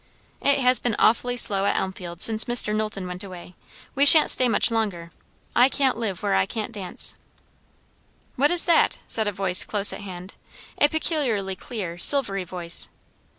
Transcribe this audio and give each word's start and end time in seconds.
"It 0.41 0.57
has 0.57 0.79
been 0.79 0.95
awfully 0.97 1.37
slow 1.37 1.65
at 1.65 1.77
Elmfield 1.77 2.21
since 2.21 2.45
Mr. 2.45 2.73
Knowlton 2.73 3.05
went 3.05 3.23
away. 3.23 3.53
We 3.93 4.03
sha'n't 4.07 4.31
stay 4.31 4.49
much 4.49 4.71
longer. 4.71 5.11
I 5.55 5.69
can't 5.69 5.95
live 5.95 6.23
where 6.23 6.33
I 6.33 6.47
can't 6.47 6.71
dance." 6.71 7.13
"What 8.35 8.49
is 8.49 8.65
that?" 8.65 8.97
said 9.05 9.27
a 9.27 9.31
voice 9.31 9.63
close 9.63 9.93
at 9.93 10.01
hand 10.01 10.33
a 10.79 10.89
peculiarly 10.89 11.55
clear, 11.55 11.99
silvery 11.99 12.45
voice. 12.45 12.89